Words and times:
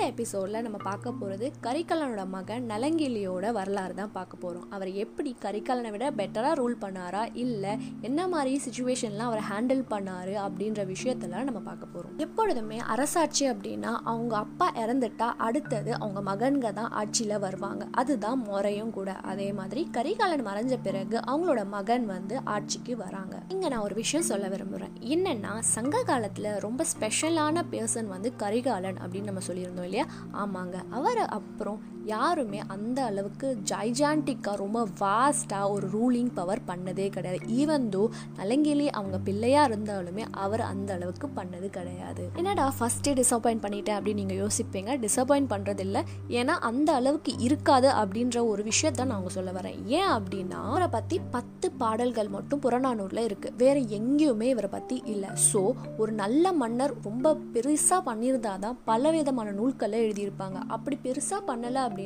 இந்த 0.00 0.12
எபிசோடில் 0.12 0.62
நம்ம 0.62 0.78
பார்க்க 0.84 1.10
போகிறது 1.12 1.52
கரிகாலனோட 1.62 2.22
மகன் 2.26 2.62
நலங்கிலியோட 2.70 3.46
வரலாறு 3.52 3.94
தான் 3.94 4.12
பார்க்க 4.12 4.36
போகிறோம் 4.36 4.70
அவர் 4.70 4.90
எப்படி 4.94 5.36
கரிகாலனை 5.40 5.90
விட 5.90 6.10
பெட்டராக 6.10 6.54
ரூல் 6.60 6.76
பண்ணாரா? 6.80 7.22
இல்லை 7.34 7.72
என்ன 8.00 8.28
மாதிரி 8.28 8.60
சுச்சுவேஷன்லாம் 8.66 9.28
அவர் 9.30 9.42
ஹேண்டில் 9.50 9.82
பண்ணார் 9.90 10.32
அப்படின்ற 10.44 10.84
விஷயத்தெல்லாம் 10.92 11.48
நம்ம 11.48 11.60
பார்க்க 11.60 11.86
போகிறோம் 11.86 12.14
எப்பொழுதுமே 12.18 12.78
அரசாட்சி 12.94 13.44
அப்படின்னா 13.50 13.92
அவங்க 14.04 14.36
அப்பா 14.36 14.68
இறந்துட்டா 14.84 15.28
அடுத்தது 15.46 15.92
அவங்க 15.98 16.22
மகன்க 16.30 16.72
தான் 16.72 16.90
ஆட்சியில் 16.92 17.38
வருவாங்க. 17.38 17.86
அதுதான் 17.92 18.40
முறையும் 18.42 18.90
கூட. 18.90 19.10
அதே 19.12 19.52
மாதிரி 19.52 19.84
கரிகாலன் 19.92 20.46
மறைஞ்ச 20.46 20.78
பிறகு 20.82 21.18
அவங்களோட 21.18 21.64
மகன் 21.76 22.06
வந்து 22.06 22.36
ஆட்சிக்கு 22.44 22.96
வராங்க. 22.96 23.36
இங்கே 23.48 23.68
நான் 23.68 23.86
ஒரு 23.90 23.94
விஷயம் 23.94 24.28
சொல்ல 24.30 24.48
விரும்புகிறேன் 24.48 24.96
என்னென்னா 25.16 25.58
சங்க 25.74 26.02
காலத்தில் 26.02 26.50
ரொம்ப 26.58 26.84
ஸ்பெஷலான 26.94 27.66
பர்சன் 27.74 28.10
வந்து 28.16 28.36
கரிகாலன் 28.36 29.00
அப்படின்னு 29.02 29.30
நம்ம 29.32 29.46
சொல்லியிருந்தோம் 29.46 29.88
இல்லையா? 29.90 30.06
ஆமாங்க. 30.32 30.82
அவர் 30.90 31.22
அப்புறம் 31.28 31.80
யாருமே 32.10 32.60
அந்த 32.74 32.98
அளவுக்கு 33.10 33.48
ஜைஜான்டிக்காக 33.70 34.56
ரொம்ப 34.62 34.78
வாஸ்டாக 35.02 35.70
ஒரு 35.74 35.86
ரூலிங் 35.94 36.32
பவர் 36.38 36.62
பண்ணதே 36.70 37.06
கிடையாது. 37.16 37.40
ஈவன் 37.60 37.86
தோ 37.94 38.02
நலங்கிலி 38.40 38.86
அவங்க 38.98 39.18
பிள்ளையாக 39.28 39.68
இருந்தாலுமே 39.70 40.24
அவர் 40.44 40.64
அந்த 40.72 40.90
அளவுக்கு 40.98 41.28
பண்ணது 41.38 41.68
கிடையாது. 41.78 42.24
என்னடா 42.40 42.66
ஃபஸ்ட்டே 42.78 43.14
டிசப்பாயிண்ட் 43.20 43.64
பண்ணிட்டேன் 43.64 43.96
அப்படின்னு 43.98 44.22
நீங்கள் 44.22 44.40
யோசிப்பீங்க? 44.44 44.90
டிசப்பாயிண்ட் 45.06 45.50
பண்ணுறதில்ல 45.54 45.98
ஏன்னா 46.38 46.56
அந்த 46.70 46.88
அளவுக்கு 47.00 47.32
இருக்காது 47.46 47.88
அப்படின்ற 48.00 48.38
ஒரு 48.52 48.62
விஷயத்த 48.70 49.06
நான் 49.08 49.16
அவங்க 49.18 49.32
சொல்ல 49.38 49.50
வரேன். 49.58 49.78
ஏன் 50.00 50.10
அப்படின்னா 50.16 50.58
அவரை 50.70 50.88
பற்றி 50.96 51.18
பத்து 51.36 51.66
பாடல்கள் 51.82 52.30
மட்டும் 52.36 52.62
புறநானூரில் 52.64 53.22
இருக்குது 53.28 53.56
வேறு 53.62 53.80
எங்கேயுமே 53.98 54.48
இவரை 54.54 54.70
பற்றி 54.76 54.96
இல்லை. 55.14 55.30
ஸோ 55.48 55.60
ஒரு 56.02 56.12
நல்ல 56.22 56.52
மன்னர் 56.62 56.94
ரொம்ப 57.08 57.34
பெருசாக 57.54 58.00
பண்ணியிருந்தாதான் 58.08 58.78
பலவிதமான 58.90 59.48
நூல்களை 59.60 59.98
எழுதியிருப்பாங்க. 60.06 60.58
அப்படி 60.76 60.98
பெருசாக 61.06 61.40
பண்ணலை 61.48 61.80
அப்படின்னு 61.86 61.98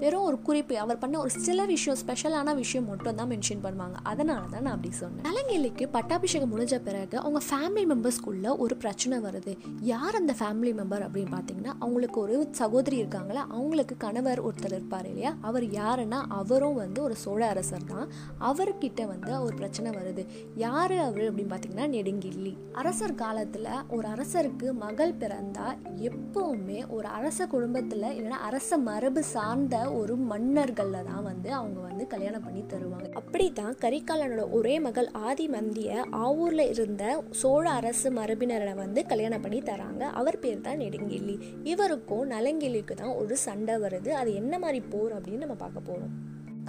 வெறும் 0.00 0.24
ஒரு 0.24 0.40
குறிப்பு 0.42 0.78
அவர் 0.78 0.98
பண்ண 0.98 1.18
ஒரு 1.18 1.30
சில 1.30 1.64
விஷயம் 1.64 1.98
ஸ்பெஷலான 2.02 2.54
விஷயம் 2.54 2.86
மட்டும் 2.86 3.14
தான் 3.14 3.30
மென்ஷன் 3.32 3.62
பண்ணுவாங்க. 3.64 3.96
அதனால 4.02 4.42
தான் 4.50 4.62
நான் 4.62 4.74
அப்படி 4.74 4.90
சொன்னேன். 4.90 5.24
நலங்கிலிக்கு 5.28 5.88
பட்டாபிஷேகம் 5.90 6.52
முடிஞ்ச 6.56 6.78
பிறகு 6.78 7.18
அவங்க 7.18 7.40
ஃபேமிலி 7.50 7.84
மெம்பர்ஸ்குள்ள 7.92 8.58
ஒரு 8.58 8.76
பிரச்சனை 8.76 9.18
வருது. 9.18 9.56
யார் 9.80 10.14
அந்த 10.14 10.34
ஃபேமிலி 10.40 10.72
மெம்பர் 10.80 11.04
அப்படின்னு 11.06 11.32
பார்த்தீங்கன்னா 11.36 11.74
அவங்களுக்கு 11.80 12.20
ஒரு 12.20 12.48
சகோதரி 12.50 12.96
இருக்காங்களா 12.96 13.42
அவங்களுக்கு 13.50 13.96
கணவர் 13.96 14.40
ஒருத்தர் 14.40 14.76
இருப்பார் 14.78 15.06
இல்லையா? 15.06 15.36
அவர் 15.40 15.64
யாருன்னா 15.64 16.20
அவரும் 16.28 16.74
வந்து 16.74 17.02
ஒரு 17.02 17.14
சோழ 17.14 17.48
அரசர் 17.48 17.84
தான். 17.84 18.08
அவர்கிட்ட 18.40 19.06
வந்து 19.06 19.40
ஒரு 19.40 19.54
பிரச்சனை 19.56 19.90
வருது. 19.90 20.24
யார் 20.54 20.96
அவர் 20.98 21.24
அப்படின்னு 21.28 21.52
பார்த்தீங்கன்னா 21.54 21.88
நெடுங்கில்லி 21.88 22.56
அரசர் 22.72 23.14
காலத்தில் 23.14 23.70
ஒரு 23.88 24.08
அரசருக்கு 24.08 24.72
மகள் 24.72 25.18
பிறந்தா 25.20 25.66
எப்பவுமே 26.10 26.88
ஒரு 26.88 27.08
அரச 27.08 27.46
குடும்பத்தில் 27.46 28.02
இல்லைன்னா 28.02 28.40
அரச 28.48 28.78
மரபு 28.78 29.22
சார்ந்த 29.32 29.76
ஒரு 29.98 30.14
மன்னர்களில் 30.30 31.06
தான் 31.10 31.24
வந்து 31.28 31.48
அவங்க 31.58 31.78
வந்து 31.80 32.04
கல்யாணம் 32.06 32.44
பண்ணி 32.46 32.62
தருவாங்க. 32.72 33.08
அப்படி 33.20 33.46
தான் 33.52 33.76
கரிகாலனோட 33.84 34.44
ஒரே 34.58 34.74
மகள் 34.86 35.08
ஆதி 35.28 35.46
மந்திய 35.48 36.06
ஆவூரில் 36.24 36.64
இருந்த 36.74 37.04
சோழ 37.42 37.64
அரசு 37.70 38.10
மரபினரை 38.18 38.74
வந்து 38.74 39.02
கல்யாணம் 39.06 39.44
பண்ணி 39.46 39.60
தராங்க. 39.70 40.02
அவர் 40.20 40.42
பேர் 40.44 40.66
தான் 40.68 40.82
நெடுங்கிள்ளி. 40.84 41.36
இவருக்கும் 41.72 42.26
நலங்கிள்ளிக்கு 42.30 42.96
தான் 43.02 43.16
ஒரு 43.22 43.36
சண்டை 43.46 43.76
வருது. 43.86 44.12
அது 44.22 44.32
என்ன 44.42 44.58
மாதிரி 44.58 44.80
போர் 44.94 45.16
அப்படின்னு 45.18 45.44
நம்ம 45.46 45.58
பார்க்க 45.64 45.88
போகிறோம் 45.90 46.14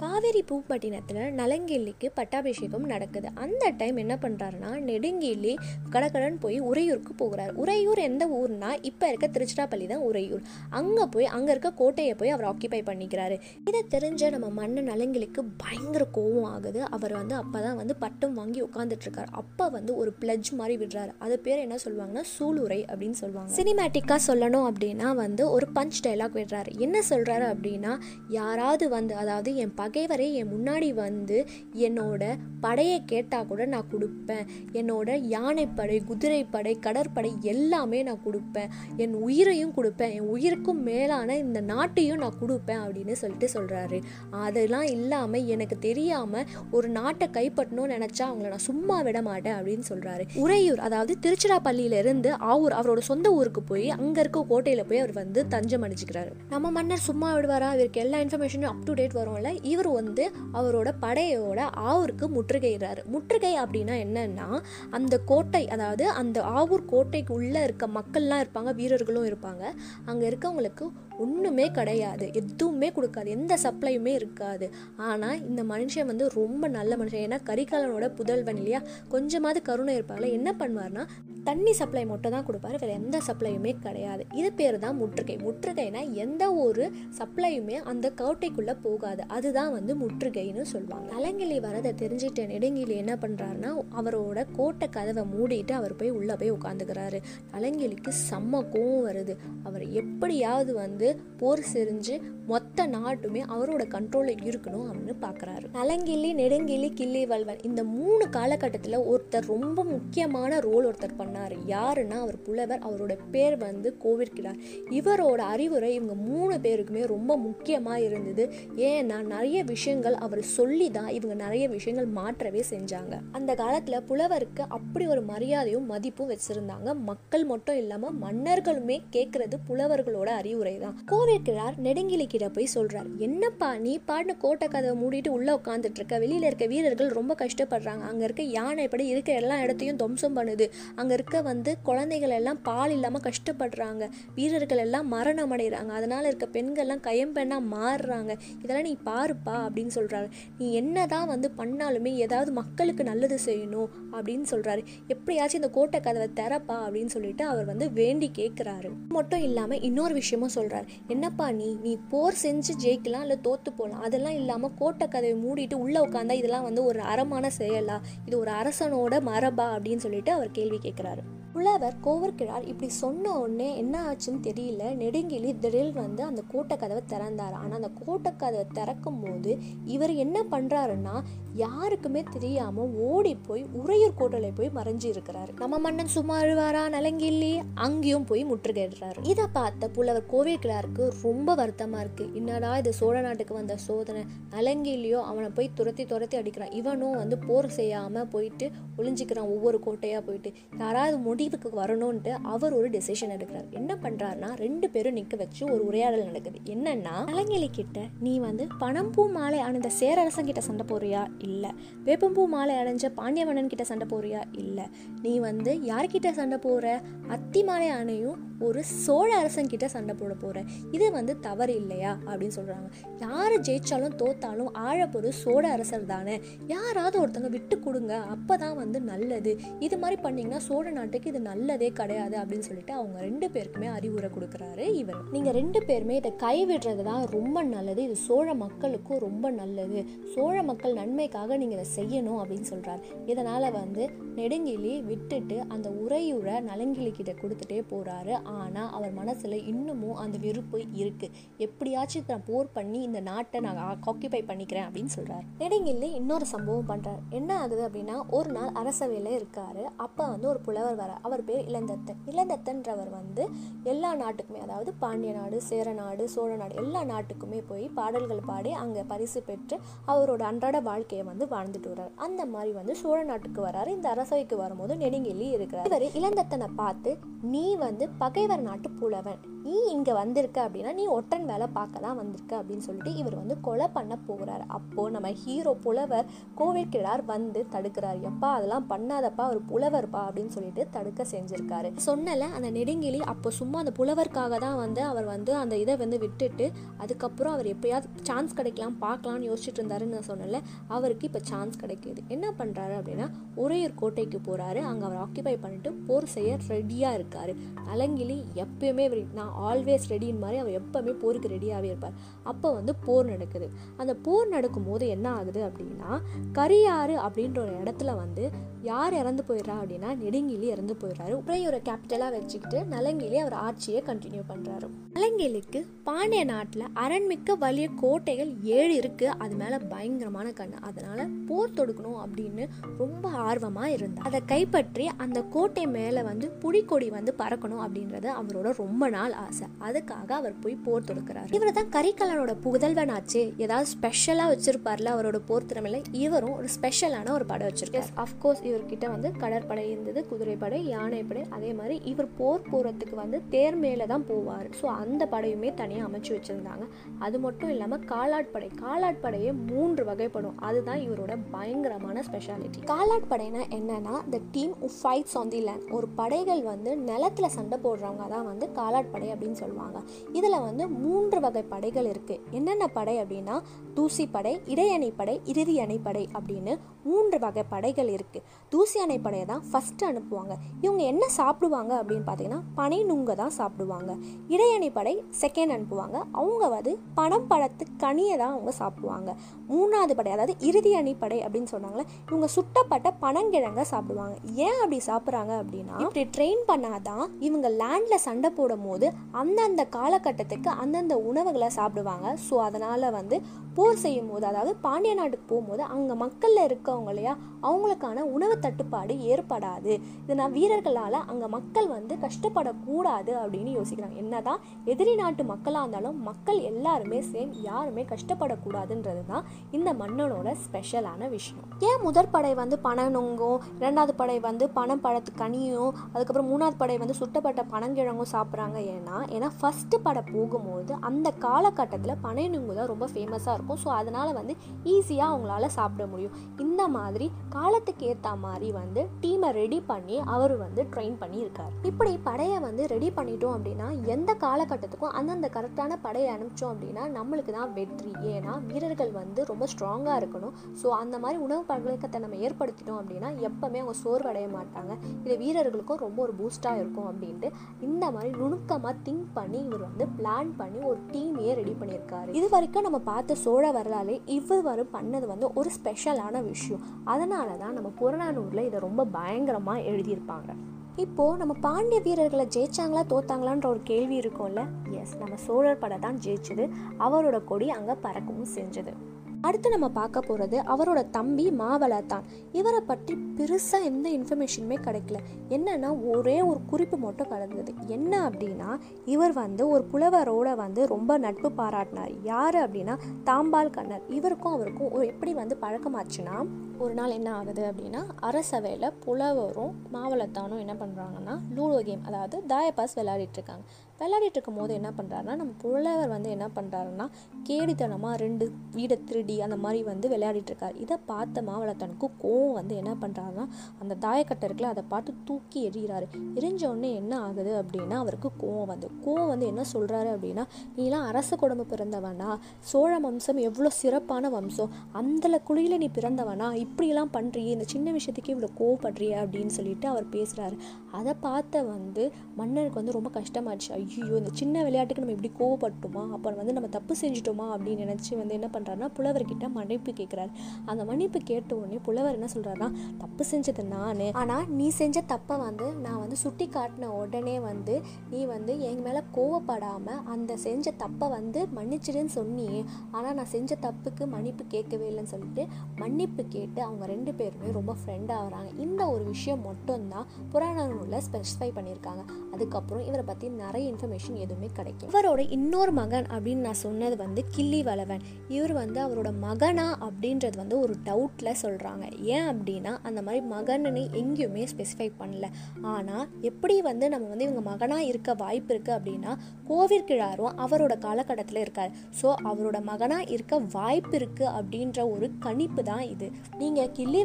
காவேரி 0.02 0.40
பூப்பட்டினத்தில் 0.48 1.20
நலங்கிள்ளிக்கு 1.40 2.06
பட்டாபிஷேகம் 2.18 2.86
நடக்குது. 2.92 3.28
அந்த 3.44 3.64
டைம் 3.80 3.96
என்ன 4.02 4.14
பண்ணுறாருன்னா 4.22 4.70
நெடுங்கிள்ளி 4.88 5.52
கடக்கடன் 5.94 6.38
போய் 6.44 6.58
உறையூருக்கு 6.70 7.12
போகிறார். 7.14 7.52
உறையூர் 7.62 8.00
எந்த 8.06 8.26
ஊர்னா 8.38 8.70
இப்போ 8.90 9.08
இருக்க 9.10 9.26
திருச்சிராப்பள்ளி 9.36 9.86
தான் 9.92 10.04
உறையூர். 10.08 10.42
அங்கே 10.78 11.04
போய் 11.14 11.28
அங்கே 11.36 11.50
இருக்க 11.54 11.70
கோட்டையை 11.80 12.14
போய் 12.14 12.32
அவர் 12.36 12.48
ஆக்கிபை 12.50 12.80
பண்ணிக்கிறாரு. 12.90 13.36
இதை 13.68 13.82
தெரிஞ்ச 13.94 14.30
நம்ம 14.36 14.48
மன்ன 14.60 14.84
நலங்கிள்ளிக்கு 14.90 15.44
பயங்கர 15.62 16.06
கோவம் 16.18 16.48
ஆகுது. 16.54 16.82
அவர் 16.98 17.14
வந்து 17.20 17.36
அப்போ 17.42 17.60
தான் 17.66 17.78
வந்து 17.82 17.96
பட்டம் 18.04 18.34
வாங்கி 18.40 18.62
உட்காந்துட்ருக்கார் 18.68 19.30
அப்போ 19.42 19.68
வந்து 19.76 19.94
ஒரு 19.96 20.12
பிளட்ஜ் 20.20 20.52
மாதிரி 20.62 20.76
விடுறாரு. 20.84 21.14
அது 21.18 21.38
பேர் 21.46 21.64
என்ன 21.66 21.78
சொல்லுவாங்கன்னா 21.84 22.24
சூளுரை 22.34 22.80
அப்படின்னு 22.90 23.18
சொல்லுவாங்க. 23.22 23.54
சினிமேட்டிக்காக 23.60 24.20
சொல்லணும் 24.28 24.68
அப்படின்னா 24.72 25.10
வந்து 25.24 25.50
ஒரு 25.50 25.68
பஞ்ச் 25.78 26.02
டைலாக் 26.08 26.38
விடுறாரு. 26.40 26.72
என்ன 26.88 26.98
சொல்கிறாரு 27.12 27.48
அப்படின்னா 27.54 27.94
யாராவது 28.40 28.84
வந்து 28.98 29.16
அதாவது 29.24 29.50
என் 29.64 29.76
பகைவரே 29.84 30.32
என் 30.32 30.52
முன்னாடி 30.54 30.94
வந்து 30.94 31.46
என்னோட 31.74 32.22
படையை 32.60 33.04
கேட்டால் 33.04 33.46
கூட 33.46 33.64
நான் 33.64 33.88
கொடுப்பேன். 33.92 34.44
என்னோட 34.72 35.16
யானைப்படை 35.28 36.02
குதிரைப்படை 36.04 36.78
கடற்படை 36.78 37.32
எல்லாமே 37.40 38.02
நான் 38.02 38.22
கொடுப்பேன். 38.26 38.70
என் 38.96 39.14
உயிரையும் 39.14 39.74
கொடுப்பேன். 39.76 40.12
என் 40.12 40.30
உயிருக்கும் 40.34 40.82
மேலான 40.82 41.38
இந்த 41.38 41.60
நாட்டையும் 41.60 42.16
நான் 42.16 42.38
கொடுப்பேன் 42.40 42.80
அப்படின்னு 42.84 43.12
சொல்லிட்டு 43.12 43.48
சொல்கிறாரு 43.54 43.98
அதெல்லாம் 44.30 44.86
இல்லாமல் 44.86 45.46
எனக்கு 45.46 45.78
தெரியாமல் 45.78 46.46
ஒரு 46.70 46.88
நாட்டை 46.88 47.28
கைப்பற்றணும்னு 47.32 47.94
நினச்சா 47.96 48.24
அவங்கள 48.28 48.48
நான் 48.48 48.66
சும்மா 48.70 49.00
விட 49.00 49.22
மாட்டேன் 49.22 49.54
அப்படின்னு 49.54 49.84
சொல்கிறாரு 49.88 50.24
உறையூர் 50.34 50.78
அதாவது 50.78 51.14
திருச்சிராப்பள்ளியிலேருந்து 51.24 52.32
ஆவூர் 52.52 52.76
அவரோட 52.78 52.98
சொந்த 52.98 53.30
ஊருக்கு 53.30 53.62
போய் 53.62 53.88
அங்கே 53.90 54.20
இருக்க 54.20 54.44
கோட்டையில் 54.48 54.86
போய் 54.86 54.98
அவர் 54.98 55.12
வந்து 55.12 55.48
தஞ்சம் 55.48 55.82
அடிச்சுக்கிறாரு 55.82 56.32
நம்ம 56.48 56.70
மன்னர் 56.70 57.06
சும்மா 57.10 57.28
விடுவாரா? 57.36 57.68
இவருக்கு 57.74 58.00
எல்லா 58.00 58.18
இன்ஃபர்மேஷனும் 58.18 58.70
அப் 58.72 58.84
டு 58.84 58.92
டேட் 58.92 59.14
வரும்ல? 59.14 59.50
இவர் 59.74 59.90
வந்து 60.00 60.24
அவரோட 60.54 60.88
படையோட 61.04 61.60
ஆவூருக்கு 61.90 62.26
முற்றுகையிடுறாரு. 62.36 63.02
முற்றுகை 63.14 63.52
அப்படின்னா 63.62 63.96
என்னன்னா 64.04 64.48
அந்த 64.96 65.14
கோட்டை 65.30 65.62
அதாவது 65.76 66.04
அந்த 66.22 66.38
ஆவூர் 66.58 66.90
கோட்டைக்கு 66.92 67.32
உள்ளே 67.34 67.62
இருக்க 67.62 67.86
மக்கள்லாம் 67.98 68.42
இருப்பாங்க 68.44 68.72
வீரர்களும் 68.80 69.28
இருப்பாங்க. 69.30 69.64
அங்கே 70.04 70.24
இருக்கவங்களுக்கு 70.30 70.84
ஒன்றுமே 71.18 71.70
கிடையாது. 71.70 72.30
எதுவுமே 72.32 72.88
கொடுக்காது. 72.90 73.26
எந்த 73.26 73.58
சப்ளையுமே 73.62 74.06
இருக்காது. 74.06 74.70
ஆனால் 74.96 75.46
இந்த 75.48 75.62
மனுஷன் 75.64 76.06
வந்து 76.06 76.28
ரொம்ப 76.28 76.68
நல்ல 76.68 76.96
மனுஷன். 76.96 77.24
ஏன்னா 77.26 77.38
கரிகாலனோட 77.46 78.08
புதல்வன் 78.14 78.56
இல்லையா? 78.56 78.82
கொஞ்சமாவது 79.08 79.62
கருணை 79.62 80.00
இருப்பாங்களே 80.00 80.32
என்ன 80.32 80.54
பண்ணுவார்னா 80.58 81.04
தண்ணி 81.44 81.72
சப்ளை 81.72 82.06
மட்டும் 82.06 82.32
தான் 82.32 82.46
கொடுப்பாரு. 82.46 82.78
வேறு 82.80 82.92
எந்த 82.92 83.20
சப்ளையுமே 83.26 83.72
கிடையாது. 83.80 84.26
இது 84.34 84.52
பேர் 84.52 84.78
தான் 84.78 84.96
முற்றுகை. 84.96 85.36
முற்றுகைனா 85.36 86.12
எந்த 86.12 86.52
ஒரு 86.54 86.92
சப்ளையுமே 87.18 87.76
அந்த 87.84 88.12
கோட்டைக்குள்ளே 88.20 88.76
போகாது. 88.82 89.24
அதுதான் 89.28 89.72
வந்து 89.72 89.94
முற்றுகைன்னு 89.96 90.62
சொல்லுவாங்க. 90.62 91.08
கலங்கிலி 91.14 91.58
வரதை 91.58 91.92
தெரிஞ்சுட்டு 92.02 92.46
நெடுங்கிலி 92.46 92.96
என்ன 92.96 93.14
பண்ணுறாருன்னா 93.14 93.72
அவரோட 94.00 94.46
கோட்டை 94.56 94.88
கதவை 94.88 95.24
மூடிட்டு 95.34 95.72
அவர் 95.72 95.96
போய் 95.96 96.10
உள்ளே 96.10 96.34
போய் 96.34 96.52
உட்காந்துக்கிறாரு. 96.52 97.20
கலங்கிலிக்கு 97.54 98.12
செம்ம 98.30 98.62
கோவம் 98.74 99.06
வருது. 99.08 99.36
அவர் 99.62 99.88
எப்படியாவது 99.88 100.74
வந்து 100.74 101.03
போர் 101.36 101.62
செறிஞ்சு 101.72 102.14
மொத்த 102.46 102.86
நாட்டுமே 102.86 103.42
அவரோட 103.54 103.82
கண்ட்ரோலில் 103.94 104.42
இருக்கணும் 104.50 104.86
அப்படின்னு 104.88 105.14
பார்க்குறாரு 105.20 105.66
நலங்கிள்ளி 105.72 106.30
நெடுங்கிள்ளி 106.40 106.88
கிள்ளி 106.94 107.22
வல்வன் 107.26 107.62
இந்த 107.62 107.84
மூணு 107.84 108.24
காலகட்டத்தில் 108.28 108.98
ஒருத்தர் 109.12 109.46
ரொம்ப 109.46 109.84
முக்கியமான 109.84 110.58
ரோல் 110.60 110.86
ஒருத்தர் 110.90 111.18
பண்ணார். 111.18 111.54
யாருன்னா 111.66 112.16
அவர் 112.24 112.38
புலவர். 112.42 112.82
அவரோட 112.88 113.12
பேர் 113.30 113.56
வந்து 113.56 113.88
கோவிற்கிறார் 114.04 114.58
இவரோட 114.90 115.40
அறிவுரை 115.54 115.90
இவங்க 115.94 116.14
மூணு 116.30 116.54
பேருக்குமே 116.56 117.02
ரொம்ப 117.06 117.36
முக்கியமாக 117.36 118.00
இருந்தது. 118.00 118.44
ஏன்னா 118.88 119.18
நிறைய 119.34 119.58
விஷயங்கள் 119.64 120.16
அவர் 120.26 120.42
சொல்லி 120.58 120.88
தான் 120.90 121.08
இவங்க 121.08 121.34
நிறைய 121.44 121.64
விஷயங்கள் 121.68 122.08
மாற்றவே 122.18 122.64
செஞ்சாங்க. 122.70 123.14
அந்த 123.32 123.54
காலத்தில் 123.54 124.06
புலவருக்கு 124.08 124.64
அப்படி 124.68 125.06
ஒரு 125.06 125.22
மரியாதையும் 125.22 125.90
மதிப்பும் 125.92 126.30
வச்சிருந்தாங்க. 126.30 126.88
மக்கள் 127.10 127.44
மட்டும் 127.44 127.76
இல்லாமல் 127.76 128.18
மன்னர்களுமே 128.24 128.98
கேட்கறது 129.16 129.58
புலவர்களோட 129.68 130.30
அறிவுரை 130.40 130.76
தான் 130.78 130.93
கோவிற்கிறார் 131.10 131.76
நெடுங்கிலி 131.76 132.26
கிட்ட 132.26 132.48
போய் 132.48 132.68
சொல்றார். 132.74 133.16
என்னப்பா 133.16 133.78
நீ 133.78 133.98
பாடின 133.98 134.34
கோட்டை 134.34 134.68
கதவை 134.68 135.02
மூடிட்டு 135.02 135.28
உள்ள 135.28 135.60
உட்காந்துட்டு 135.64 135.94
இருக்க. 135.94 136.18
வெளியில 136.18 136.42
இருக்க 136.42 136.66
வீரர்கள் 136.66 137.08
ரொம்ப 137.08 137.36
கஷ்டப்படுறாங்க. 137.38 138.00
அங்க 138.00 138.24
இருக்க 138.24 138.42
யானை 138.42 138.84
இப்படி 138.84 139.06
இருக்க 139.06 139.32
எல்லா 139.32 139.60
இடத்தையும் 139.60 139.96
துவம்சம் 139.96 140.36
பண்ணுது. 140.36 140.70
அங்க 140.94 141.14
இருக்க 141.14 141.40
வந்து 141.40 141.76
குழந்தைகள் 141.82 142.30
எல்லாம் 142.30 142.62
பால் 142.62 142.90
இல்லாம 142.90 143.18
கஷ்டப்படுறாங்க. 143.18 144.08
வீரர்கள் 144.34 144.78
எல்லாம் 144.78 145.08
மரணம் 145.08 145.52
அடைகிறாங்க. 145.52 145.88
அதனால 145.88 146.26
இருக்க 146.26 146.46
பெண்கள் 146.46 146.88
எல்லாம் 146.88 147.02
கையம்பெண்ணா 147.02 147.76
மாறுறாங்க. 147.76 148.36
இதெல்லாம் 148.62 148.84
நீ 148.84 148.96
பாருப்பா 149.04 149.54
அப்படின்னு 149.54 149.90
சொல்றாரு. 149.94 150.28
நீ 150.58 150.72
என்னதான் 150.72 151.26
வந்து 151.26 151.50
பண்ணாலுமே 151.58 152.14
ஏதாவது 152.14 152.52
மக்களுக்கு 152.52 153.04
நல்லது 153.04 153.38
செய்யணும் 153.44 153.88
அப்படின்னு 154.12 154.44
சொல்றாரு. 154.50 154.84
எப்படியாச்சும் 155.06 155.62
இந்த 155.62 155.72
கோட்டை 155.74 156.00
கதவை 156.00 156.28
திறப்பா 156.34 156.68
அப்படின்னு 156.68 157.06
சொல்லிட்டு 157.06 157.44
அவர் 157.44 157.64
வந்து 157.64 157.92
வேண்டி 157.92 158.30
கேட்கிறாரு 158.34 158.90
மட்டும் 159.08 159.42
இல்லாம 159.42 159.76
இன்னொரு 159.76 160.14
விஷயமும் 160.14 160.50
சொல்றாரு. 160.54 160.83
என்னப்பா 161.08 161.50
நீ 161.50 161.76
நீ 161.82 161.98
போர் 162.08 162.34
செஞ்சு 162.42 162.72
ஜெயிக்கலாம் 162.82 163.20
இல்லை 163.20 163.38
தோத்து 163.42 163.70
போகலாம் 163.76 164.02
அதெல்லாம் 164.02 164.32
இல்லாமல் 164.32 164.74
கோட்டை 164.74 165.08
கதவை 165.08 165.44
மூடிட்டு 165.44 165.74
உள்ளே 165.74 166.00
உட்காந்தா 166.00 166.32
இதெல்லாம் 166.32 166.62
வந்து 166.62 166.84
ஒரு 166.84 167.00
அறமான 167.00 167.50
செயலா? 167.58 168.00
இது 168.26 168.38
ஒரு 168.38 168.50
அரசனோட 168.50 169.20
மரபா? 169.20 169.66
அப்படின்னு 169.76 169.96
சொல்லிட்டு 169.96 170.32
அவர் 170.32 170.50
கேள்வி 170.50 170.78
கேட்குறாரு 170.82 171.22
புலவர் 171.54 171.96
கோவர்கிழார் 172.04 172.64
இப்படி 172.70 172.88
சொன்ன 172.92 173.32
உடனே 173.40 173.76
என்ன 173.76 173.96
ஆச்சுன்னு 174.10 174.40
தெரியல. 174.46 174.94
நெடுங்கிலி 175.02 175.50
திடீர் 175.54 175.92
வந்து 175.92 176.22
அந்த 176.22 176.42
கோட்டை 176.52 176.76
கதவை 176.76 177.02
திறந்தார் 177.12 177.52
ஆனால் 177.52 177.76
அந்த 177.80 177.90
கோட்டை 178.04 178.30
கதவை 178.36 178.64
திறக்கும் 178.72 179.20
போது 179.20 179.52
இவர் 179.84 180.12
என்ன 180.14 180.38
பண்ணுறாருன்னா 180.50 181.14
யாருக்குமே 181.54 182.22
தெரியாமல் 182.32 182.94
ஓடி 183.08 183.34
போய் 183.48 183.62
உறையூர் 183.72 184.16
கோட்டலை 184.20 184.50
போய் 184.54 184.70
மறைஞ்சு 184.74 185.06
இருக்கிறாரு 185.14 185.52
நம்ம 185.58 185.78
மன்னன் 185.78 186.12
சும்மா 186.16 186.36
அழுவாரா? 186.40 186.82
நலங்கில்லி. 186.96 187.52
அங்கேயும் 187.74 188.24
போய் 188.24 188.42
முற்றுகையிடுறாரு. 188.44 189.20
இதை 189.22 189.44
பார்த்த 189.52 189.88
புலவர் 189.88 190.28
கோவில்கிழாருக்கு 190.32 191.06
ரொம்ப 191.22 191.54
வருத்தமாக 191.54 192.04
இருக்குது 192.04 192.32
என்னடா 192.32 192.72
இது? 192.78 192.92
சோழ 192.92 193.20
நாட்டுக்கு 193.20 193.54
வந்த 193.54 193.76
சோதனை. 193.76 194.24
நலங்கிள்ளியோ 194.50 195.20
அவனை 195.30 195.48
போய் 195.48 195.70
துரத்தி 195.74 196.06
துரத்தி 196.06 196.36
அடிக்கிறான். 196.36 196.74
இவனும் 196.80 197.16
வந்து 197.22 197.38
போர் 197.38 197.68
செய்யாமல் 197.68 198.28
போயிட்டு 198.28 198.70
ஒளிஞ்சிக்கிறான். 198.98 199.52
ஒவ்வொரு 199.56 199.80
கோட்டையாக 199.80 200.22
போயிட்டு. 200.26 200.52
யாராவது 200.78 201.18
முடி 201.18 201.43
முடிவுக்கு 201.44 201.82
வரணும்ன்ட்டு 201.82 202.28
அவர் 202.42 202.72
ஒரு 202.72 202.90
டெசிஷன் 202.90 203.32
எடுக்கிறார். 203.36 203.68
என்ன 203.70 203.96
பண்றாருன்னா 204.02 204.56
ரெண்டு 204.56 204.90
பேரும் 204.90 205.16
நிக்க 205.16 205.36
வச்சு 205.36 205.66
ஒரு 205.66 205.84
உரையாடல் 205.86 206.24
நடக்குது. 206.24 206.58
என்னன்னா 206.64 207.16
கலைஞலி 207.26 207.68
கிட்ட 207.70 208.00
நீ 208.20 208.38
வந்து 208.38 208.66
பணம்பூ 208.80 209.30
மாலை 209.32 209.58
அணிந்த 209.58 209.88
சேரரசன் 209.88 210.44
கிட்ட 210.44 210.60
சண்டை 210.60 210.86
போறியா 210.88 211.26
இல்லை. 211.38 211.70
வேப்பம்பூ 212.04 212.46
மாலை 212.46 212.74
அடைஞ்ச 212.74 213.12
பாண்டியவனன் 213.16 213.66
கிட்ட 213.66 213.84
சண்டை 213.84 214.06
போறியா 214.10 214.42
இல்லை. 214.52 214.84
நீ 215.22 215.38
வந்து 215.38 215.74
யார்கிட்ட 215.74 216.32
சண்டை 216.32 216.58
போற 216.58 217.00
அத்தி 217.28 217.62
மாலை 217.62 217.88
அணையும் 217.88 218.52
ஒரு 218.60 218.84
சோழ 218.84 219.36
அரசன் 219.36 219.66
கிட்ட 219.66 219.88
சண்டை 219.88 220.14
போட 220.18 220.34
போற. 220.34 220.62
இது 220.90 221.10
வந்து 221.10 221.40
தவறு 221.40 221.74
இல்லையா? 221.74 222.18
அப்படின்னு 222.26 222.50
சொல்றாங்க. 222.56 222.88
யார் 223.20 223.60
ஜெயிச்சாலும் 223.60 224.16
தோத்தாலும் 224.16 224.70
ஆழப்பொரு 224.74 225.28
சோழ 225.28 225.70
அரசர் 225.70 226.06
தானே. 226.06 226.40
யாராவது 226.66 227.26
ஒருத்தவங்க 227.26 227.48
விட்டு 227.48 227.80
கொடுங்க. 227.80 228.24
அப்பதான் 228.34 228.74
வந்து 228.74 229.00
நல்லது. 229.00 229.60
இது 229.78 229.98
மாதிரி 229.98 230.22
பண்ணீங்கன்னா 230.22 230.58
சோழ 230.58 230.90
நாட்டுக்கு 230.90 231.32
இது 231.34 231.40
நல்லதே 231.50 231.86
கிடையாது 231.98 232.36
அப்படின்னு 232.40 232.66
சொல்லிட்டு 232.68 232.92
அவங்க 232.98 233.16
ரெண்டு 233.26 233.46
பேருக்குமே 233.54 233.88
அறிவுரை 233.94 234.28
கொடுக்குறாரு 234.34 234.84
இவர். 235.00 235.22
நீங்கள் 235.34 235.56
ரெண்டு 235.58 235.78
பேருமே 235.88 236.14
இதை 236.20 236.30
கைவிடுறது 236.42 237.02
தான் 237.08 237.22
ரொம்ப 237.36 237.56
நல்லது. 237.72 238.00
இது 238.08 238.16
சோழ 238.26 238.48
மக்களுக்கும் 238.62 239.22
ரொம்ப 239.24 239.46
நல்லது. 239.60 240.00
சோழ 240.34 240.56
மக்கள் 240.68 240.94
நன்மைக்காக 241.00 241.56
நீங்கள் 241.62 241.78
இதை 241.78 241.86
செய்யணும் 241.96 242.38
அப்படின்னு 242.42 242.68
சொல்கிறார் 242.72 243.02
இதனால் 243.32 243.68
வந்து 243.78 244.04
நெடுங்கிலி 244.38 244.94
விட்டுட்டு 245.10 245.56
அந்த 245.76 245.88
உரையுரை 246.02 246.54
நலங்கிலி 246.70 247.10
கிட்ட 247.18 247.34
கொடுத்துட்டே 247.40 247.80
போகிறாரு 247.92 248.34
ஆனால் 248.58 248.90
அவர் 248.98 249.12
மனசில் 249.20 249.58
இன்னமும் 249.72 250.20
அந்த 250.24 250.38
வெறுப்பு 250.46 250.78
இருக்குது 251.02 251.34
எப்படியாச்சும் 251.66 252.30
நான் 252.30 252.46
போர் 252.50 252.72
பண்ணி 252.78 253.00
இந்த 253.08 253.22
நாட்டை 253.30 253.60
நான் 253.66 253.82
ஆக்கியபை 254.10 254.42
பண்ணிக்கிறேன் 254.52 254.86
அப்படின்னு 254.88 255.14
சொல்கிறார் 255.16 255.44
நெடுங்கிலி 255.62 256.10
இன்னொரு 256.20 256.48
சம்பவம் 256.54 256.88
பண்ணுறார் 256.92 257.20
என்ன 257.40 257.50
ஆகுது 257.64 257.82
அப்படின்னா 257.88 258.16
ஒரு 258.38 258.50
நாள் 258.58 258.72
அரசவையில் 258.82 259.30
இருக்காரு. 259.38 259.84
அப்போ 260.06 260.24
வந்து 260.32 260.46
ஒரு 260.52 260.60
புலவர் 260.66 260.98
வர 261.00 261.12
அவர் 261.26 261.42
பேர் 261.48 261.68
இளந்தத்தன். 261.70 262.18
இளந்தத்தன்றவர் 262.30 263.10
வந்து 263.18 263.44
எல்லா 263.92 264.10
நாட்டுக்குமே 264.22 264.60
அதாவது 264.66 264.90
பாண்டிய 265.02 265.32
நாடு 265.38 265.56
சேர 265.70 265.92
நாடு 266.00 266.24
சோழ 266.34 266.50
நாடு 266.56 266.74
எல்லா 266.82 267.02
நாட்டுக்குமே 267.12 267.60
போய் 267.70 267.86
பாடல்கள் 267.98 268.42
பாடி 268.50 268.72
அங்கே 268.82 269.04
பரிசு 269.12 269.42
பெற்று 269.48 269.78
அவரோட 270.12 270.42
அன்றாட 270.50 270.80
வாழ்க்கையை 270.90 271.24
வந்து 271.30 271.46
வாழ்ந்துட்டு 271.54 271.90
வர்றார். 271.92 272.14
அந்த 272.26 272.44
மாதிரி 272.54 272.72
வந்து 272.80 272.96
சோழ 273.02 273.18
நாட்டுக்கு 273.30 273.62
வராரு 273.68 273.92
இந்த 273.96 274.08
அரசவைக்கு 274.14 274.58
வரும்போது 274.64 274.94
நெடுங்கெல்லி 275.04 275.48
இருக்கிறார். 275.56 275.88
இவர் 275.90 276.06
இளந்தத்தனை 276.20 276.70
பார்த்து 276.82 277.12
நீ 277.54 277.66
வந்து 277.86 278.06
பகைவர் 278.22 278.66
நாட்டு 278.68 278.90
புலவன். 279.00 279.42
நீ 279.66 279.74
இங்கே 279.92 280.12
வந்திருக்க 280.20 280.58
அப்படின்னா 280.66 280.90
நீ 280.98 281.04
ஒற்றன் 281.16 281.46
வேலை 281.50 281.66
பார்க்க 281.76 282.02
தான் 282.04 282.18
வந்திருக்க 282.20 282.54
அப்படின்னு 282.60 282.84
சொல்லிட்டு 282.86 283.12
இவர் 283.20 283.36
வந்து 283.40 283.54
கொலை 283.66 283.86
பண்ண 283.94 284.14
போகிறாரு 284.26 284.64
அப்போது 284.76 285.12
நம்ம 285.14 285.28
ஹீரோ 285.42 285.72
புலவர் 285.84 286.26
கோவில்கிழார் 286.58 287.22
வந்து 287.30 287.60
தடுக்கிறார். 287.74 288.18
எப்பா 288.30 288.48
அதெல்லாம் 288.56 288.86
பண்ணாதப்பா 288.92 289.42
அவர் 289.48 289.60
புலவர்ப்பா 289.70 290.22
அப்படின்னு 290.26 290.54
சொல்லிட்டு 290.56 290.84
தடுக்க 290.96 291.26
செஞ்சிருக்காரு. 291.32 291.90
சொன்னல 292.08 292.48
அந்த 292.56 292.70
நெடுங்கிலி 292.78 293.20
அப்போ 293.32 293.52
சும்மா 293.60 293.78
அந்த 293.84 293.94
புலவருக்காக 294.00 294.58
தான் 294.66 294.78
வந்து 294.82 295.02
அவர் 295.12 295.28
வந்து 295.34 295.54
அந்த 295.62 295.78
இதை 295.84 295.96
வந்து 296.02 296.18
விட்டுட்டு 296.24 296.66
அதுக்கப்புறம் 297.04 297.54
அவர் 297.56 297.70
எப்பயாவது 297.74 298.26
சான்ஸ் 298.30 298.56
கிடைக்கலாம் 298.58 298.98
பார்க்கலாம்னு 299.06 299.48
யோசிச்சுட்டு 299.50 299.80
இருந்தாருன்னு 299.82 300.16
நான் 300.18 300.28
சொன்னல 300.32 300.60
அவருக்கு 300.96 301.26
இப்போ 301.30 301.42
சான்ஸ் 301.52 301.80
கிடைக்கிது. 301.84 302.20
என்ன 302.36 302.52
பண்ணுறாரு 302.60 302.96
அப்படின்னா 303.00 303.28
உறையூர் 303.64 303.98
கோட்டைக்கு 304.02 304.40
போகிறாரு 304.50 304.82
அங்கே 304.90 305.06
அவர் 305.08 305.22
ஆக்கியபை 305.24 305.56
பண்ணிட்டு 305.64 305.92
போர் 306.10 306.32
செய்ய 306.36 306.52
ரெடியாக 306.74 307.18
இருக்காரு. 307.20 307.54
அலங்கிலி 307.94 308.38
எப்பயுமே 308.64 309.04
இவர் 309.10 309.22
நான் 309.40 309.52
ஆல்வேஸ் 309.68 310.06
ரெடின்னு 310.08 310.38
மாதிரி 310.38 310.58
அவர் 310.58 310.76
எப்போவுமே 310.80 311.12
போருக்கு 311.18 311.48
ரெடியாகவே 311.48 311.90
இருப்பார் 311.92 312.12
அப்போ 312.42 312.72
வந்து 312.72 312.94
போர் 312.94 313.26
நடக்குது. 313.26 313.70
அந்த 313.96 314.14
போர் 314.14 314.48
நடக்கும்போது 314.48 315.08
என்ன 315.08 315.26
ஆகுது 315.30 315.62
அப்படின்னா 315.68 316.10
கரியாறு 316.52 317.16
அப்படின்ற 317.26 317.58
ஒரு 317.58 317.74
இடத்துல 317.82 318.16
வந்து 318.16 318.50
யார் 318.82 319.14
இறந்து 319.14 319.42
போயிடுறா 319.48 319.74
அப்படின்னா 319.82 320.16
நெடுங்கிலி 320.16 320.66
இறந்து 320.66 320.96
போயிடுறாரு. 321.02 321.34
உறையூரை 321.46 321.78
கேபிட்டலாக 321.88 322.30
வச்சுக்கிட்டு 322.30 322.84
நலங்கிலி 322.84 323.38
அவர் 323.38 323.52
ஆட்சியை 323.52 324.02
கண்டினியூ 324.06 324.42
பண்ணுறாரு 324.48 324.88
நலங்கிலிக்கு 325.14 325.80
பாண்டிய 326.04 326.44
நாட்டில் 326.44 326.84
அரண்மிக்க 326.94 327.54
வலிய 327.54 327.88
கோட்டைகள் 328.00 328.50
ஏழு 328.62 328.94
இருக்கு. 328.94 329.28
அது 329.38 329.54
மேலே 329.54 329.76
பயங்கரமான 329.88 330.52
கண் 330.52 330.74
அதனால 330.80 331.26
போர் 331.48 331.76
தொடுக்கணும் 331.78 332.18
அப்படின்னு 332.24 332.64
ரொம்ப 332.98 333.28
ஆர்வமாக 333.28 333.90
இருந்தார் 333.90 334.26
அதை 334.26 334.40
கைப்பற்றி 334.46 335.06
அந்த 335.16 335.42
கோட்டை 335.42 335.86
மேலே 335.86 336.22
வந்து 336.22 336.48
புலிக்கொடி 336.62 337.10
வந்து 337.10 337.34
பறக்கணும் 337.38 337.82
அப்படின்றது 337.84 338.28
அவரோட 338.40 338.72
ரொம்ப 338.76 339.08
நாள் 339.08 339.32
ஆசை. 339.48 339.66
அதுக்காக 339.88 340.30
அவர் 340.40 340.54
போய் 340.64 340.76
போர் 340.86 341.06
தொடுக்கிறார். 341.08 341.48
இவர் 341.58 341.76
தான் 341.78 341.90
கரிக்கலனோட 341.96 342.52
புதல்வனாச்சு. 342.66 343.42
ஏதாவது 343.64 343.88
ஸ்பெஷலாக 343.94 344.52
வச்சிருப்பார்ல 344.52 345.12
அவரோட 345.16 345.40
போர் 345.50 345.68
திறமையில. 345.70 346.00
இவரும் 346.24 346.56
ஒரு 346.58 346.68
ஸ்பெஷலான 346.76 347.32
ஒரு 347.38 347.46
படை 347.52 347.64
வச்சிருக்காரு. 347.70 348.10
அஃப்கோர்ஸ் 348.24 348.62
இவர்கிட்ட 348.70 349.08
வந்து 349.14 349.30
கடற்படை 349.42 349.84
இருந்தது 349.92 350.22
குதிரைப்படை 350.32 350.80
யானைப்படை 350.94 351.44
அதே 351.58 351.72
மாதிரி 351.80 351.96
இவர் 352.12 352.30
போர் 352.40 352.68
போகிறதுக்கு 352.72 353.16
வந்து 353.22 353.40
தேர் 353.54 353.78
மேலே 353.84 354.06
தான் 354.12 354.26
போவார். 354.30 354.68
ஸோ 354.80 354.86
அந்த 355.02 355.22
படையுமே 355.34 355.72
தனியாக 355.82 356.08
அமைச்சு 356.10 356.32
வச்சுருந்தாங்க. 356.36 356.86
அது 357.26 357.36
மட்டும் 357.46 357.72
இல்லாமல் 357.74 358.04
காலாட்படை 358.12 358.70
காலாட்படையே 358.84 359.52
மூன்று 359.70 360.04
வகைப்படும். 360.10 360.56
அதுதான் 360.68 361.00
இவரோட 361.06 361.32
பயங்கரமான 361.56 362.22
ஸ்பெஷாலிட்டி 362.28 362.80
காலாட்படைனா 362.92 363.62
என்னன்னா 363.78 364.14
the 364.34 364.40
team 364.56 364.74
fights 364.98 365.36
on 365.40 365.52
the 365.54 365.60
land 365.68 365.90
ஒரு 365.98 366.06
படைகள் 366.20 366.62
வந்து 366.72 366.90
நிலத்துல 367.10 367.46
சண்டை 367.56 367.78
போடுறவங்க 367.84 368.26
தான் 368.34 368.48
வந்து 368.50 368.66
காலாட்படை 368.78 369.28
அப்படின்னு 369.34 369.60
சொல்லுவாங்க. 369.62 369.98
இதில் 370.32 370.60
வந்து 370.60 370.88
மூன்று 370.88 371.40
வகை 371.40 371.62
படைகள் 371.62 372.10
இருக்குது 372.12 372.40
என்னென்ன 372.50 372.88
படை 372.88 373.16
அப்படின்னா 373.22 373.62
தூசி 373.94 374.26
படை 374.26 374.60
இடையணை 374.66 375.12
படை 375.16 375.40
இறுதி 375.44 375.76
அணைப்படை 375.78 376.26
அப்படின்னு 376.38 376.74
மூன்று 377.08 377.38
வகை 377.44 377.62
படைகள் 377.72 378.10
இருக்குது 378.16 378.44
தூசி 378.72 378.98
அணைப்படையை 379.04 379.46
தான் 379.50 379.64
ஃபஸ்ட்டு 379.70 380.06
அனுப்புவாங்க. 380.10 380.54
இவங்க 380.84 381.02
என்ன 381.12 381.24
சாப்பிடுவாங்க 381.38 381.92
அப்படின்னு 382.00 382.26
பார்த்தீங்கன்னா 382.28 382.60
பனை 382.78 383.00
நுங்க 383.10 383.34
தான் 383.42 383.54
சாப்பிடுவாங்க. 383.58 384.12
இடையணை 384.54 384.88
படை 384.98 385.14
செகண்ட் 385.42 385.74
அனுப்புவாங்க. 385.76 386.16
அவங்க 386.40 386.64
வந்து 386.76 386.94
பனம் 387.18 387.48
பழத்து 387.52 387.84
கனியை 388.04 388.36
தான் 388.42 388.54
அவங்க 388.56 388.72
சாப்பிடுவாங்க. 388.80 389.30
மூணாவது 389.72 390.14
படை 390.18 390.32
அதாவது 390.36 390.54
இறுதி 390.68 390.92
அணிப்படை 391.00 391.38
அப்படின்னு 391.44 391.72
சொன்னாங்களே 391.74 392.06
இவங்க 392.30 392.48
சுட்டப்பட்ட 392.56 393.12
பனங்கிழங்க 393.24 393.84
சாப்பிடுவாங்க. 393.92 394.36
ஏன் 394.66 394.78
அப்படி 394.82 395.00
சாப்பிட்றாங்க 395.10 395.52
அப்படின்னா 395.62 395.96
இப்படி 396.04 396.24
ட்ரெயின் 396.36 396.62
பண்ணாதான் 396.70 397.24
இவங்க 397.48 397.68
லேண்ட்ல 397.82 398.18
சண்டை 398.26 398.50
போடும் 398.58 398.86
போது 398.88 399.06
அந்தந்த 399.42 399.82
காலகட்டத்துக்கு 399.98 400.70
அந்தந்த 400.84 401.14
உணவுகளை 401.30 401.70
சாப்பிடுவாங்க. 401.78 402.28
ஸோ 402.46 402.54
அதனால 402.68 403.10
வந்து 403.18 403.36
போர் 403.76 404.02
செய்யும் 404.02 404.28
போது 404.32 404.44
அதாவது 404.48 404.72
பாண்டிய 404.82 405.12
நாட்டுக்கு 405.18 405.46
போகும்போது 405.52 405.82
அங்கே 405.94 406.14
மக்களில் 406.22 406.64
இருக்கவங்க 406.94 407.12
இல்லையா 407.14 407.34
அவங்களுக்கான 407.68 408.24
உணவு 408.36 408.54
தட்டுப்பாடு 408.64 409.14
ஏற்படாது. 409.32 409.92
இதனால் 410.24 410.52
வீரர்களால் 410.56 411.18
அங்கே 411.30 411.48
மக்கள் 411.56 411.88
வந்து 411.96 412.14
கஷ்டப்படக்கூடாது 412.24 413.32
அப்படின்னு 413.42 413.70
யோசிக்கிறாங்க. 413.78 414.16
என்னதான் 414.22 414.60
எதிரி 414.92 415.14
நாட்டு 415.20 415.42
மக்களாக 415.52 415.82
இருந்தாலும் 415.84 416.18
மக்கள் 416.28 416.58
எல்லாருமே 416.70 417.18
சேம் 417.32 417.52
யாருமே 417.68 418.02
கஷ்டப்படக்கூடாதுன்றது 418.12 419.22
தான் 419.30 419.46
இந்த 419.76 419.88
மன்னனோட 420.00 420.48
ஸ்பெஷலான 420.64 421.28
விஷயம். 421.36 421.66
ஏன் 421.88 422.02
முதற் 422.06 422.32
படை 422.34 422.52
வந்து 422.62 422.78
பனை 422.86 423.06
நொங்கும் 423.16 423.58
இரண்டாவது 423.80 424.14
படை 424.20 424.36
வந்து 424.48 424.64
பனம் 424.78 425.04
பழத்து 425.06 425.32
கனியும் 425.42 425.92
அதுக்கப்புறம் 426.14 426.50
மூணாவது 426.52 426.78
படை 426.82 426.98
வந்து 427.02 427.18
சுட்டப்பட்ட 427.20 427.64
பனங்கிழங்கும் 427.74 428.32
சாப்பிட்றாங்க? 428.34 428.78
ஏன்னா 428.96 429.16
ஏன்னா 429.36 429.50
ஃபஸ்ட்டு 429.58 430.02
படை 430.06 430.22
போகும்போது 430.34 430.92
அந்த 431.10 431.28
காலகட்டத்தில் 431.46 432.20
பனை 432.26 432.46
நுங்கு 432.54 432.78
தான் 432.80 432.90
ரொம்ப 432.92 433.06
ஃபேமஸாக 433.14 433.56
இருக்கும். 433.56 433.80
ஸோ 433.84 433.90
அதனால் 434.00 434.32
வந்து 434.40 434.54
ஈஸியாக 434.94 435.30
அவங்களால 435.32 435.68
சாப்பிட 435.78 436.04
முடியும். 436.12 436.34
இந்த 436.64 436.82
மாதிரி 436.96 437.26
காலத்துக்கு 437.54 438.06
ஏற்ற 438.10 438.30
மாதிரி 438.44 438.68
வந்து 438.78 439.00
டீமை 439.22 439.50
ரெடி 439.58 439.78
பண்ணி 439.90 440.16
அவர் 440.34 440.54
வந்து 440.62 440.82
ட்ரெயின் 440.92 441.16
பண்ணியிருக்கார். 441.22 441.72
இப்படி 441.90 442.12
படையை 442.28 442.58
வந்து 442.66 442.82
ரெடி 442.94 443.10
பண்ணிட்டோம் 443.18 443.54
அப்படின்னா 443.56 443.88
எந்த 444.14 444.30
காலகட்டத்துக்கும் 444.44 445.14
அந்தந்த 445.18 445.50
கரெக்டான 445.56 445.98
படையை 446.06 446.28
அனுப்பிச்சோம் 446.34 446.72
அப்படின்னா 446.74 447.04
நம்மளுக்கு 447.18 447.52
தான் 447.58 447.72
வெற்றி. 447.78 448.12
ஏன்னா 448.34 448.54
வீரர்கள் 448.70 449.12
வந்து 449.20 449.40
ரொம்ப 449.50 449.68
ஸ்ட்ராங்காக 449.72 450.18
இருக்கணும். 450.20 450.54
ஸோ 450.82 450.86
அந்த 451.02 451.18
மாதிரி 451.24 451.38
உணவு 451.46 451.62
பழக்கத்தை 451.70 452.20
நம்ம 452.24 452.40
ஏற்படுத்திட்டோம் 452.48 453.00
அப்படின்னா 453.00 453.30
எப்பவுமே 453.48 453.80
அவங்க 453.82 453.96
சோர்வடைய 454.04 454.48
மாட்டாங்க. 454.56 454.92
இது 455.24 455.36
வீரர்களுக்கும் 455.44 456.02
ரொம்ப 456.06 456.18
ஒரு 456.26 456.34
பூஸ்டாக 456.40 456.80
இருக்கும் 456.82 457.08
அப்படின்ட்டு 457.10 457.50
இந்த 457.88 458.04
மாதிரி 458.16 458.30
நுணுக்கமாக 458.40 458.94
திங்க் 459.06 459.28
பண்ணி 459.38 459.60
இவர் 459.68 459.86
வந்து 459.88 460.06
பிளான் 460.18 460.50
பண்ணி 460.60 460.80
ஒரு 460.90 461.00
டீமையே 461.12 461.54
ரெடி 461.60 461.74
பண்ணியிருக்காரு. 461.80 462.30
இது 462.38 462.48
வரைக்கும் 462.54 462.86
நம்ம 462.88 463.00
பார்த்த 463.10 463.40
சோழ 463.44 463.64
வரலாறு 463.78 464.14
இவ்வாறு 464.36 464.84
பண்ணது 464.96 465.26
வந்து 465.32 465.46
ஒரு 465.60 465.70
ஸ்பெஷலான 465.78 466.42
விஷயம். 466.52 466.73
அதனால 467.04 467.56
தான் 467.56 467.72
நம்ம 467.72 467.90
புறநானூரில் 468.00 468.66
இதை 468.66 468.80
ரொம்ப 468.80 469.04
பயங்கரமாக 469.04 469.78
எழுதியிருப்பாங்க. 469.78 470.50
இப்போது 470.96 471.38
நம்ம 471.38 471.54
பாண்டிய 471.60 472.00
வீரர்களை 472.00 472.46
ஜெயிச்சாங்களா 472.46 473.02
தோத்தாங்களான்ற 473.12 473.66
ஒரு 473.66 473.80
கேள்வி 473.84 474.18
இருக்கும்ல? 474.18 474.62
எஸ் 474.90 475.16
நம்ம 475.18 475.36
சோழர் 475.36 475.78
படை 475.78 475.98
தான் 475.98 476.18
ஜெயிச்சது. 476.18 476.66
அவரோட 476.98 477.44
கொடி 477.44 477.70
அங்கே 477.70 477.96
பறக்கவும் 478.02 478.54
செஞ்சது. 478.54 478.94
அடுத்து 479.44 479.68
நம்ம 479.70 479.88
பார்க்க 479.88 480.20
போகிறது 480.20 480.56
அவரோட 480.72 481.00
தம்பி 481.10 481.46
மாவளத்தான் 481.58 482.26
இவரை 482.52 482.80
பற்றி 482.80 483.14
பெருசாக 483.36 483.88
எந்த 483.90 484.06
இன்ஃபர்மேஷனுமே 484.10 484.76
கிடைக்கல. 484.86 485.18
என்னன்னா 485.48 485.90
ஒரே 486.14 486.36
ஒரு 486.42 486.60
குறிப்பு 486.66 486.96
மட்டும் 486.96 487.28
கலந்தது. 487.28 487.72
என்ன 487.86 488.12
அப்படின்னா 488.28 488.70
இவர் 489.04 489.32
வந்து 489.32 489.62
ஒரு 489.68 489.84
புலவரோட 489.92 490.50
வந்து 490.54 490.86
ரொம்ப 490.86 491.18
நட்பு 491.18 491.50
பாராட்டினார். 491.56 492.12
யார் 492.22 492.54
அப்படின்னா 492.54 492.96
தாம்பால் 493.24 493.74
கண்ணர். 493.76 494.04
இவருக்கும் 494.08 494.52
அவருக்கும் 494.52 494.92
ஒரு 494.92 495.06
எப்படி 495.06 495.34
வந்து 495.34 495.56
பழக்கமாச்சுன்னா 495.60 496.36
ஒரு 496.78 496.94
நாள் 496.94 497.10
என்ன 497.10 497.34
ஆகுது 497.34 497.72
அப்படின்னா 497.72 498.00
அரசவையில் 498.20 498.92
புலவரும் 499.04 499.74
மாவளத்தானும் 499.92 500.58
என்ன 500.58 500.74
பண்ணுறாங்கன்னா 500.74 501.38
லூடோ 501.56 501.80
கேம் 501.80 502.04
அதாவது 502.04 502.42
தாயப்பாஸ் 502.48 502.94
விளையாடிட்டு 502.94 503.32
இருக்காங்க. 503.32 503.64
விளையாடிட்டு 503.98 504.36
இருக்கும் 504.36 504.54
போது 504.54 504.74
என்ன 504.74 504.92
பண்ணுறாருன்னா 504.96 505.34
நம்ம 505.36 505.52
புலவர் 505.58 506.08
வந்து 506.08 506.30
என்ன 506.30 506.48
பண்ணுறாருன்னா 506.54 507.08
கேடித்தனமாக 507.48 508.16
ரெண்டு 508.16 508.52
வீடை 508.74 509.04
திருடி 509.04 509.40
அந்த 509.40 509.56
மாதிரி 509.56 509.82
வந்து 509.82 510.08
விளையாடிட்டுருக்காரு 510.08 510.74
இதை 510.74 510.96
பார்த்த 511.06 511.42
மாவளத்தனுக்கு 511.42 512.08
கோவம் 512.22 512.52
வந்து 512.52 512.76
என்ன 512.76 512.94
பண்ணுறாருன்னா 513.00 513.46
அந்த 513.80 513.94
தாயக்கட்டை 514.00 514.48
இருக்குல்ல 514.48 514.62
அதை 514.62 514.84
பார்த்து 514.88 515.14
தூக்கி 515.24 515.70
எறிகிறாரு. 515.70 516.08
எரிஞ்சோடனே 516.34 516.94
என்ன 516.94 517.18
ஆகுது 517.18 517.62
அப்படின்னா 517.62 517.90
அவருக்கு 517.90 518.30
கோவம் 518.42 518.64
வந்து 518.64 518.90
கோவம் 519.06 519.26
வந்து 519.26 519.46
என்ன 519.46 519.62
சொல்கிறாரு 519.72 520.10
அப்படின்னா 520.16 520.46
நீலாம் 520.76 521.06
அரச 521.06 521.36
குடும்பம் 521.36 521.70
பிறந்தவனா? 521.70 522.38
சோழ 522.60 522.98
வம்சம் 522.98 523.36
எவ்வளோ 523.36 523.70
சிறப்பான 523.70 524.28
வம்சம்? 524.28 524.70
அந்த 524.92 525.40
குழியில் 525.44 525.78
நீ 525.78 525.88
பிறந்தவனா? 525.94 526.62
இப்படிலாம் 526.64 527.12
பண்ணுறியே 527.12 527.52
இந்த 527.56 527.66
சின்ன 527.66 527.92
விஷயத்துக்கு 527.92 528.34
இவ்வளோ 528.34 528.50
கோவப்படுறியே 528.60 529.16
அப்படின்னு 529.22 529.54
சொல்லிட்டு 529.58 529.88
அவர் 529.88 530.06
பேசுகிறாரு 530.12 530.58
அதை 530.90 531.14
பார்த்த 531.20 531.62
வந்து 531.62 532.02
மன்னருக்கு 532.36 532.80
வந்து 532.80 532.92
ரொம்ப 532.92 533.10
கஷ்டமாச்சு 533.14 533.70
ஐயோ 533.72 534.14
இந்த 534.16 534.32
சின்ன 534.32 534.62
விளையாட்டுக்கு 534.62 535.04
நம்ம 535.04 535.16
இப்படி 535.16 535.32
கோவப்பட்டோமா 535.40 536.04
அப்புறம் 536.10 536.36
வந்து 536.36 536.52
நம்ம 536.52 536.68
தப்பு 536.68 536.94
செஞ்சுட்டோமா 537.02 537.46
அப்படின்னு 537.54 537.84
நினச்சி 537.84 538.12
வந்து 538.16 538.34
என்ன 538.34 538.50
பண்ணுறாருன்னா 538.52 538.90
புலவர்கிட்ட 538.98 539.48
மன்னிப்பு 539.48 539.92
கேட்குறாரு 539.92 540.32
அந்த 540.66 540.82
மன்னிப்பு 540.84 541.18
கேட்ட 541.24 541.52
உடனே 541.56 541.78
புலவர் 541.82 542.16
என்ன 542.18 542.28
சொல்கிறாருன்னா 542.34 542.68
தப்பு 542.98 543.22
செஞ்சது 543.30 543.62
நான். 543.64 544.02
ஆனால் 544.12 544.44
நீ 544.48 544.66
செஞ்ச 544.78 544.98
தப்பை 545.12 545.34
வந்து 545.38 545.66
நான் 545.84 545.98
வந்து 545.98 546.16
சுட்டி 546.16 546.46
காட்டின 546.48 546.90
உடனே 547.00 547.36
வந்து 547.40 547.74
நீ 548.10 548.20
வந்து 548.24 548.52
எங்க 548.60 548.80
மேலே 548.80 549.00
கோவப்படாமல் 549.16 550.00
அந்த 550.04 550.36
செஞ்ச 550.36 550.72
தப்பை 550.82 551.06
வந்து 551.08 551.40
மன்னிச்சிடுன்னு 551.56 552.14
சொன்னியே. 552.14 552.60
ஆனால் 552.90 553.14
நான் 553.14 553.32
செஞ்ச 553.34 553.56
தப்புக்கு 553.66 554.06
மன்னிப்பு 554.06 554.44
கேட்கவே 554.48 554.86
இல்லைன்னு 554.90 555.12
சொல்லிட்டு 555.14 555.44
மன்னிப்பு 555.76 556.24
கேட்டு 556.28 556.53
அவங்க 556.62 556.86
ரெண்டு 556.86 557.12
பேருமே 557.14 557.50
ரொம்ப 557.58 557.72
ஃப்ரெண்ட் 557.80 558.12
ஆகுறாங்க 558.16 558.50
இந்த 558.58 558.82
ஒரு 558.90 559.04
விஷயம் 559.04 559.42
மட்டும்தான் 559.42 560.06
புராண 560.32 560.66
நூலில் 560.66 561.02
ஸ்பெசிஃபை 561.06 561.48
பண்ணியிருக்காங்க. 561.56 562.02
அதுக்கப்புறம் 562.34 562.84
இவரை 562.86 563.04
பற்றி 563.10 563.28
நிறைய 563.28 563.72
இன்ஃபர்மேஷன் 563.72 564.18
எதுவுமே 564.24 564.48
கிடைக்கும் 564.58 564.90
இவரோட 564.92 565.30
இன்னொரு 565.30 565.72
மகன் 565.72 566.06
அப்படின்னு 566.14 566.46
நான் 566.48 566.62
சொன்னது 566.64 566.96
வந்து 566.96 567.24
கிள்ளி 567.34 567.62
வளவன் 567.62 568.02
இவர் 568.28 568.52
வந்து 568.52 568.80
அவரோட 568.86 569.12
மகனா 569.18 569.66
அப்படின்றது 569.88 570.36
வந்து 570.36 570.60
ஒரு 570.60 570.74
டவுட்டில் 570.88 571.40
சொல்கிறாங்க 571.42 571.84
ஏன் 572.16 572.28
அப்படின்னா 572.32 572.72
அந்த 572.82 573.02
மாதிரி 573.02 573.22
மகன்னு 573.34 573.82
எங்கேயுமே 574.02 574.44
ஸ்பெசிஃபை 574.52 574.90
பண்ணல. 575.00 575.26
ஆனால் 575.60 576.08
எப்படி 576.20 576.62
வந்து 576.62 576.88
நம்ம 576.88 577.08
வந்து 577.08 577.24
இவங்க 577.24 577.40
மகனாக 577.50 577.82
இருக்க 577.82 578.14
வாய்ப்பு 578.14 578.54
இருக்குது 578.54 578.76
அப்படின்னா 578.78 579.14
கோவிற்கிழாரும் 579.48 580.36
அவரோட 580.44 580.78
காலகட்டத்தில் 580.78 581.40
இருக்கார். 581.40 581.72
ஸோ 582.02 582.14
அவரோட 582.30 582.62
மகனாக 582.62 583.10
இருக்க 583.14 583.38
வாய்ப்பு 583.38 583.98
இருக்குது 583.98 584.32
அப்படின்ற 584.38 584.90
ஒரு 584.90 585.10
கணிப்பு 585.18 585.62
தான் 585.62 585.84
இது. 585.94 586.10
நீங்கள் 586.44 586.72
கிள்ளி 586.72 587.02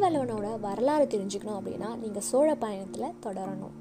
வரலாறு 0.66 1.06
தெரிஞ்சுக்கணும் 1.14 1.58
அப்படின்னா 1.58 1.90
நீங்கள் 2.02 2.26
சோழ 2.30 2.48
பயணத்தில் 2.64 3.16
தொடரணும். 3.26 3.76